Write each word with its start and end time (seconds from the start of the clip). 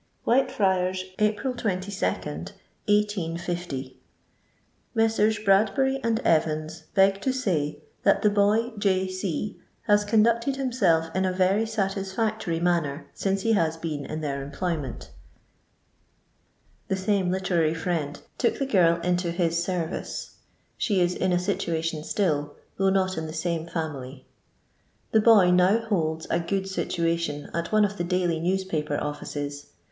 "Whitcfriara. 0.27 0.97
April 1.19 1.53
22, 1.53 1.91
185a" 1.91 2.51
McMr«. 3.37 3.93
Br.idbury 4.95 5.99
and 6.03 6.19
Kvans 6.23 6.85
beg 6.95 7.21
to 7.21 7.31
say 7.31 7.83
that 8.01 8.23
the 8.23 8.31
l)oy 8.31 8.73
J. 8.79 9.03
r. 9.03 9.63
has 9.93 10.03
conductcil 10.03 10.57
himtelf 10.57 11.15
in 11.15 11.23
a 11.23 11.31
very 11.31 11.67
satisfactory 11.67 12.59
manner 12.59 13.05
sinve 13.15 13.41
he 13.41 13.53
has 13.53 13.77
been 13.77 14.07
in 14.07 14.21
their 14.21 14.41
employment" 14.41 15.11
The 16.87 16.95
same 16.95 17.29
literary 17.29 17.75
friend 17.75 18.19
took 18.39 18.57
the 18.57 18.65
girl 18.65 18.99
into 19.01 19.31
bit 19.31 19.53
service. 19.53 20.37
She 20.79 20.99
is 20.99 21.13
in 21.13 21.31
a 21.31 21.37
situation 21.37 22.03
still, 22.03 22.55
though 22.77 22.89
not 22.89 23.19
in 23.19 23.27
the 23.27 23.33
same 23.33 23.67
fismily. 23.67 24.23
The 25.11 25.21
boy 25.21 25.51
now 25.51 25.77
holds 25.77 26.25
a 26.31 26.39
good 26.39 26.67
situation 26.67 27.51
at 27.53 27.71
one 27.71 27.85
of 27.85 27.97
the 27.97 28.03
daily 28.03 28.39
newspaper 28.39 28.97
offices. 28.99 29.67